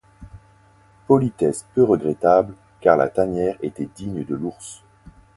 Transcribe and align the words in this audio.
Politesse 1.05 1.67
peu 1.75 1.83
regrettable, 1.83 2.55
car 2.79 2.97
la 2.97 3.07
tanière 3.07 3.55
était 3.61 3.87
digne 3.95 4.23
de 4.25 4.33
l’ours. 4.33 4.81